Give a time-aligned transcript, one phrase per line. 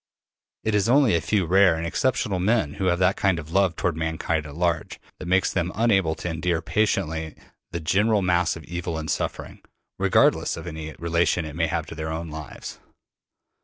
[0.63, 3.75] It is only a few rare and exceptional men who have that kind of love
[3.75, 7.35] toward mankind at large that makes them unable to endure patiently
[7.69, 9.61] the general mass of evil and suffering,
[9.99, 12.79] regardless of any relation it may have to their own lives.